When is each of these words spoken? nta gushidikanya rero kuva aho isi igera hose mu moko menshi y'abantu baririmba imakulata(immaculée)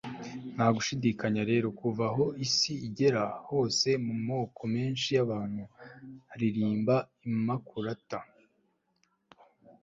nta 0.55 0.67
gushidikanya 0.75 1.41
rero 1.51 1.67
kuva 1.79 2.03
aho 2.11 2.25
isi 2.45 2.73
igera 2.87 3.23
hose 3.49 3.89
mu 4.05 4.15
moko 4.27 4.61
menshi 4.75 5.07
y'abantu 5.15 5.63
baririmba 6.27 6.95
imakulata(immaculée) 7.27 8.47